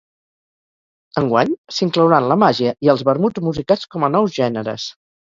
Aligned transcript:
Enguany, 1.21 1.51
s'inclouran 1.79 2.29
la 2.31 2.37
màgia 2.43 2.73
i 2.87 2.91
els 2.93 3.03
vermuts 3.09 3.43
musicats 3.49 3.91
com 3.97 4.07
a 4.07 4.09
nous 4.15 4.33
gèneres. 4.39 4.87